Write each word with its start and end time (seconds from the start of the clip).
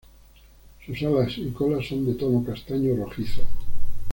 Sus 0.83 0.99
alas 1.03 1.33
y 1.37 1.51
cola 1.51 1.79
son 1.87 2.07
de 2.07 2.15
tono 2.15 2.43
castaño 2.43 2.95
rojizo. 2.95 3.43